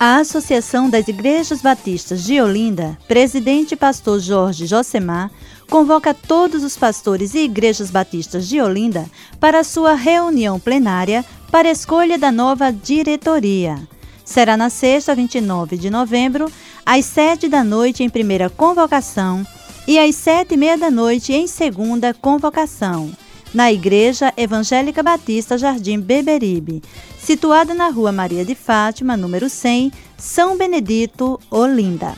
A 0.08 0.18
Associação 0.18 0.88
das 0.88 1.08
Igrejas 1.08 1.64
Batistas 1.64 2.24
de 2.24 2.40
Olinda, 2.40 2.96
presidente 3.08 3.76
pastor 3.76 4.20
Jorge 4.20 4.68
Josemar, 4.68 5.32
convoca 5.68 6.14
todos 6.14 6.64
os 6.64 6.78
pastores 6.78 7.34
e 7.34 7.40
igrejas 7.40 7.90
batistas 7.90 8.48
de 8.48 8.62
Olinda 8.62 9.10
para 9.40 9.64
sua 9.64 9.96
reunião 9.96 10.60
plenária 10.60 11.26
para 11.50 11.72
escolha 11.72 12.20
da 12.20 12.32
nova 12.32 12.72
diretoria. 12.72 13.80
Será 14.24 14.56
na 14.56 14.70
sexta, 14.70 15.16
29 15.16 15.76
de 15.76 15.90
novembro, 15.90 16.52
às 16.86 17.04
sete 17.06 17.50
da 17.50 17.64
noite 17.64 18.04
em 18.04 18.10
primeira 18.10 18.48
convocação 18.48 19.44
e 19.88 19.98
às 19.98 20.14
sete 20.14 20.54
e 20.54 20.58
meia 20.58 20.78
da 20.78 20.92
noite 20.92 21.34
em 21.34 21.48
segunda 21.48 22.14
convocação, 22.14 23.12
na 23.56 23.72
Igreja 23.72 24.32
Evangélica 24.38 25.02
Batista 25.02 25.58
Jardim 25.58 26.00
Beberibe, 26.00 26.84
situada 27.26 27.74
na 27.74 27.90
Rua 27.90 28.12
Maria 28.12 28.46
de 28.46 28.54
Fátima, 28.54 29.18
número 29.18 29.50
100, 29.50 29.92
São 30.16 30.56
Benedito, 30.56 31.40
Olinda. 31.50 32.14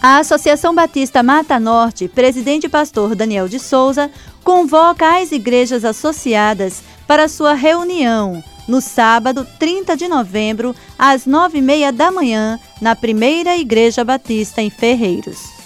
A 0.00 0.18
Associação 0.18 0.72
Batista 0.72 1.20
Mata 1.22 1.58
Norte, 1.58 2.06
presidente 2.06 2.68
pastor 2.68 3.16
Daniel 3.16 3.48
de 3.48 3.58
Souza, 3.58 4.08
convoca 4.44 5.20
as 5.20 5.32
igrejas 5.32 5.84
associadas 5.84 6.82
para 7.06 7.28
sua 7.28 7.52
reunião 7.52 8.42
no 8.68 8.80
sábado 8.80 9.44
30 9.58 9.96
de 9.96 10.06
novembro, 10.06 10.76
às 10.96 11.26
nove 11.26 11.58
e 11.58 11.62
meia 11.62 11.90
da 11.90 12.12
manhã, 12.12 12.56
na 12.80 12.94
primeira 12.94 13.56
Igreja 13.56 14.04
Batista 14.04 14.62
em 14.62 14.70
Ferreiros. 14.70 15.59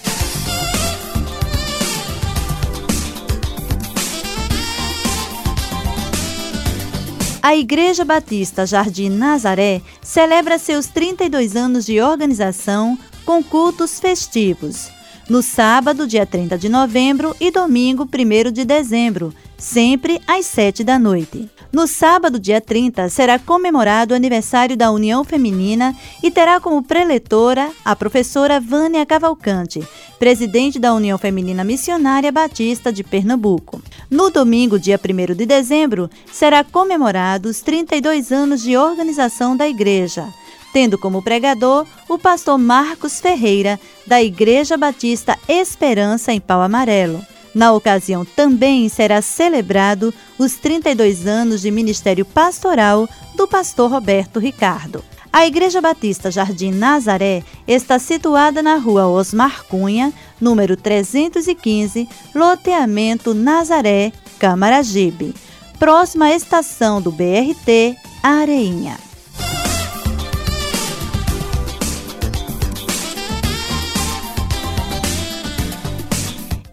A 7.45 7.55
Igreja 7.55 8.07
Batista 8.07 8.65
Jardim 8.65 9.11
Nazaré 9.11 9.83
celebra 10.01 10.59
seus 10.59 10.87
32 10.87 11.55
anos 11.55 11.85
de 11.85 12.01
organização 12.01 12.99
com 13.23 13.43
cultos 13.45 14.01
festivos. 14.01 14.89
No 15.29 15.43
sábado, 15.43 16.07
dia 16.07 16.25
30 16.25 16.57
de 16.57 16.71
novembro 16.71 17.37
e 17.39 17.51
domingo, 17.51 18.09
1 18.09 18.51
de 18.51 18.65
dezembro, 18.65 19.31
sempre 19.59 20.23
às 20.27 20.47
7 20.47 20.83
da 20.83 20.99
noite. 20.99 21.51
No 21.75 21.89
sábado, 21.89 22.39
dia 22.39 22.61
30, 22.61 23.09
será 23.09 23.37
comemorado 23.37 24.15
o 24.15 24.17
aniversário 24.17 24.77
da 24.77 24.93
União 24.93 25.25
Feminina 25.25 25.93
e 26.23 26.31
terá 26.31 26.61
como 26.61 26.81
preletora 26.85 27.69
a 27.85 27.97
professora 27.97 28.61
Vânia 28.61 29.05
Cavalcante, 29.05 29.83
presidente 30.17 30.79
da 30.79 30.95
União 30.95 31.19
Feminina 31.19 31.65
Missionária 31.65 32.31
Batista 32.31 32.93
de 32.93 33.03
Pernambuco. 33.03 33.83
No 34.09 34.31
domingo, 34.31 34.79
dia 34.79 35.01
1 35.03 35.35
de 35.35 35.45
dezembro, 35.45 36.09
será 36.31 36.63
comemorado 36.63 37.49
os 37.49 37.61
32 37.61 38.31
anos 38.31 38.63
de 38.63 38.77
organização 38.77 39.57
da 39.57 39.69
igreja 39.69 40.29
tendo 40.73 40.99
como 40.99 41.23
pregador 41.23 41.87
o 42.09 42.19
pastor 42.19 42.59
Marcos 42.59 43.21
Ferreira, 43.21 43.79
da 44.09 44.21
Igreja 44.21 44.77
Batista 44.77 45.39
Esperança 45.49 46.33
em 46.33 46.41
Pau 46.41 46.61
Amarelo. 46.61 47.25
Na 47.55 47.73
ocasião 47.73 48.25
também 48.25 48.89
será 48.89 49.23
celebrado 49.23 50.13
os 50.39 50.55
32 50.55 51.27
anos 51.27 51.61
de 51.61 51.71
ministério 51.71 52.25
pastoral 52.25 53.09
do 53.37 53.47
pastor 53.47 53.91
Roberto 53.91 54.41
Ricardo. 54.41 55.05
A 55.33 55.47
Igreja 55.47 55.81
Batista 55.81 56.31
Jardim 56.31 56.71
Nazaré 56.71 57.43
está 57.67 57.99
situada 57.99 58.63
na 58.63 58.77
rua 58.77 59.09
Osmar 59.09 59.65
Cunha, 59.65 60.13
número 60.41 60.77
315, 60.77 62.09
loteamento 62.35 63.35
Nazaré, 63.35 64.13
Camaragibe, 64.39 65.35
próxima 65.79 66.27
à 66.27 66.35
estação 66.35 67.03
do 67.03 67.11
BRT 67.11 67.97
Areinha. 68.23 69.04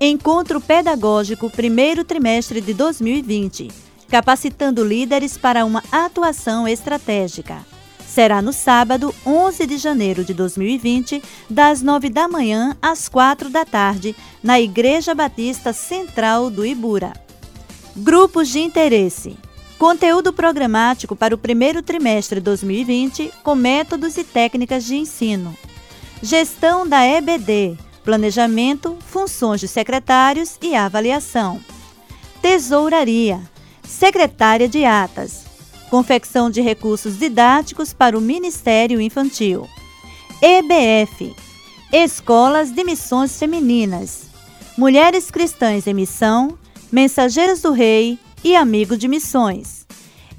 Encontro 0.03 0.59
Pedagógico 0.59 1.47
primeiro 1.47 2.03
trimestre 2.03 2.59
de 2.59 2.73
2020, 2.73 3.67
capacitando 4.09 4.83
líderes 4.83 5.37
para 5.37 5.63
uma 5.63 5.83
atuação 5.91 6.67
estratégica. 6.67 7.63
Será 8.07 8.41
no 8.41 8.51
sábado, 8.51 9.13
11 9.23 9.67
de 9.67 9.77
janeiro 9.77 10.25
de 10.25 10.33
2020, 10.33 11.21
das 11.47 11.83
9 11.83 12.09
da 12.09 12.27
manhã 12.27 12.75
às 12.81 13.07
4 13.07 13.51
da 13.51 13.63
tarde, 13.63 14.15
na 14.41 14.59
Igreja 14.59 15.13
Batista 15.13 15.71
Central 15.71 16.49
do 16.49 16.65
Ibura. 16.65 17.13
Grupos 17.95 18.49
de 18.49 18.57
interesse. 18.57 19.37
Conteúdo 19.77 20.33
programático 20.33 21.15
para 21.15 21.35
o 21.35 21.37
primeiro 21.37 21.83
trimestre 21.83 22.39
de 22.39 22.45
2020 22.45 23.31
com 23.43 23.53
métodos 23.53 24.17
e 24.17 24.23
técnicas 24.23 24.83
de 24.83 24.95
ensino. 24.95 25.55
Gestão 26.23 26.87
da 26.87 27.05
EBD 27.05 27.77
planejamento, 28.03 28.97
funções 29.07 29.59
de 29.59 29.67
secretários 29.67 30.57
e 30.61 30.75
avaliação. 30.75 31.59
Tesouraria, 32.41 33.39
secretária 33.83 34.67
de 34.67 34.83
atas, 34.85 35.43
confecção 35.89 36.49
de 36.49 36.61
recursos 36.61 37.19
didáticos 37.19 37.93
para 37.93 38.17
o 38.17 38.21
Ministério 38.21 38.99
Infantil. 39.01 39.67
EBF, 40.41 41.35
Escolas 41.91 42.71
de 42.71 42.83
Missões 42.83 43.37
Femininas, 43.37 44.23
Mulheres 44.77 45.29
Cristãs 45.29 45.85
em 45.85 45.93
Missão, 45.93 46.57
Mensageiros 46.91 47.61
do 47.61 47.71
Rei 47.71 48.17
e 48.43 48.55
Amigo 48.55 48.97
de 48.97 49.07
Missões. 49.07 49.85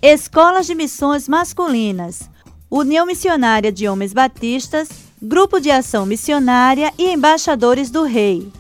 Escolas 0.01 0.67
de 0.67 0.75
Missões 0.75 1.29
Masculinas, 1.29 2.29
União 2.69 3.07
Missionária 3.07 3.71
de 3.71 3.87
Homens 3.87 4.13
Batistas, 4.13 4.89
Grupo 5.25 5.61
de 5.61 5.71
Ação 5.71 6.05
Missionária 6.05 6.93
e 6.99 7.13
Embaixadores 7.13 7.93
do 7.93 8.03
Rei. 8.03 8.51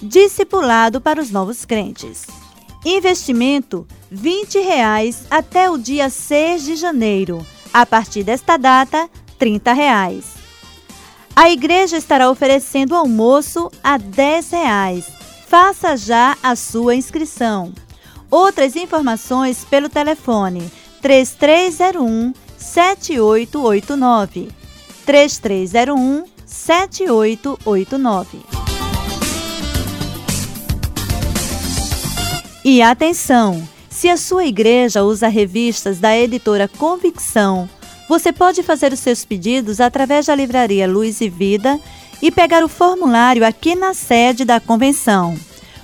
Discipulado 0.00 1.00
para 1.00 1.20
os 1.20 1.28
novos 1.28 1.64
crentes. 1.64 2.22
Investimento 2.84 3.84
20 4.12 4.60
reais 4.60 5.24
até 5.28 5.68
o 5.68 5.76
dia 5.76 6.08
6 6.08 6.66
de 6.66 6.76
janeiro. 6.76 7.44
A 7.72 7.84
partir 7.84 8.22
desta 8.22 8.56
data, 8.56 9.10
30 9.40 9.72
reais. 9.72 10.34
A 11.34 11.50
igreja 11.50 11.96
estará 11.96 12.30
oferecendo 12.30 12.94
almoço 12.94 13.68
a 13.82 13.98
10 13.98 14.52
reais. 14.52 15.08
Faça 15.48 15.96
já 15.96 16.38
a 16.40 16.54
sua 16.54 16.94
inscrição. 16.94 17.72
Outras 18.30 18.76
informações 18.76 19.64
pelo 19.64 19.88
telefone 19.88 20.70
3301 21.02 22.32
7889. 22.56 24.63
3301 25.04 26.24
7889. 26.46 28.38
E 32.64 32.80
atenção! 32.80 33.68
Se 33.90 34.08
a 34.08 34.16
sua 34.16 34.44
igreja 34.44 35.04
usa 35.04 35.28
revistas 35.28 35.98
da 35.98 36.16
editora 36.16 36.66
Convicção, 36.66 37.68
você 38.08 38.32
pode 38.32 38.62
fazer 38.62 38.92
os 38.92 39.00
seus 39.00 39.24
pedidos 39.24 39.80
através 39.80 40.26
da 40.26 40.34
livraria 40.34 40.88
Luz 40.88 41.20
e 41.20 41.28
Vida 41.28 41.78
e 42.20 42.30
pegar 42.30 42.64
o 42.64 42.68
formulário 42.68 43.46
aqui 43.46 43.74
na 43.74 43.94
sede 43.94 44.44
da 44.44 44.58
convenção. 44.58 45.38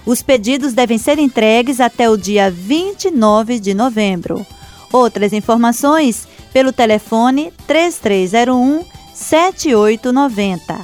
Os 0.05 0.23
pedidos 0.23 0.73
devem 0.73 0.99
ser 0.99 1.19
entregues 1.19 1.81
até 1.81 2.09
o 2.09 2.17
dia 2.17 2.51
29 2.51 3.61
de 3.61 3.75
novembro. 3.75 4.45
Outras 4.93 5.33
informações 5.33 6.27
pelo 6.53 6.73
telefone 6.73 7.53
3301 7.67 8.85
7890. 9.21 10.81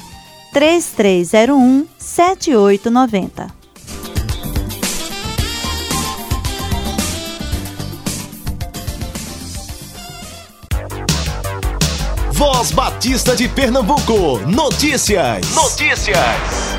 3301 0.52 1.88
7890. 1.98 3.56
Voz 12.32 12.70
Batista 12.72 13.34
de 13.34 13.48
Pernambuco. 13.48 14.38
Notícias. 14.46 15.54
Notícias. 15.54 16.75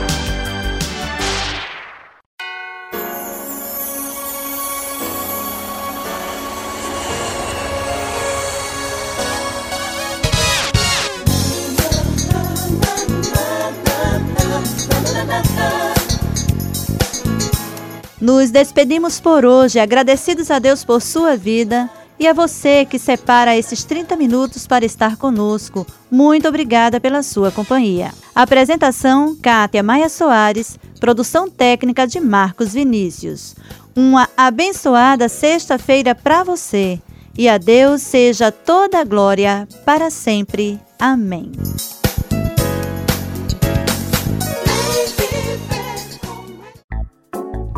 Nos 18.28 18.52
despedimos 18.52 19.22
por 19.22 19.46
hoje, 19.46 19.80
agradecidos 19.80 20.52
a 20.52 20.60
Deus 20.60 20.84
por 20.84 21.02
sua 21.02 21.38
vida 21.38 21.90
e 22.20 22.28
a 22.28 22.34
você 22.34 22.84
que 22.84 23.00
separa 23.00 23.56
esses 23.56 23.86
30 23.86 24.18
minutos 24.18 24.68
para 24.68 24.84
estar 24.84 25.16
conosco, 25.16 25.88
muito 26.12 26.46
obrigada 26.46 27.00
pela 27.00 27.24
sua 27.24 27.54
companhia. 27.54 28.12
Apresentação: 28.36 29.34
Kátia 29.42 29.82
Maia 29.82 30.10
Soares, 30.10 30.78
produção 31.00 31.50
técnica 31.50 32.06
de 32.06 32.20
Marcos 32.20 32.74
Vinícius. 32.74 33.56
Uma 33.96 34.28
abençoada 34.36 35.30
sexta-feira 35.30 36.14
para 36.14 36.44
você. 36.44 37.00
E 37.38 37.48
a 37.48 37.58
Deus 37.58 38.02
seja 38.02 38.52
toda 38.52 39.00
a 39.00 39.06
glória 39.06 39.66
para 39.86 40.10
sempre. 40.10 40.78
Amém. 41.00 41.54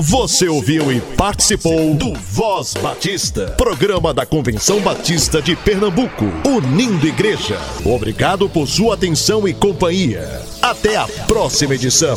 Você 0.01 0.47
ouviu 0.47 0.93
e 0.93 1.01
participou 1.01 1.93
do 1.93 2.13
Voz 2.13 2.73
Batista, 2.73 3.47
programa 3.57 4.13
da 4.13 4.25
Convenção 4.25 4.79
Batista 4.79 5.41
de 5.41 5.57
Pernambuco, 5.57 6.23
unindo 6.45 7.05
igreja. 7.05 7.59
Obrigado 7.83 8.49
por 8.49 8.65
sua 8.65 8.93
atenção 8.93 9.45
e 9.45 9.53
companhia. 9.53 10.41
Até 10.61 10.95
a 10.95 11.05
próxima 11.27 11.75
edição. 11.75 12.15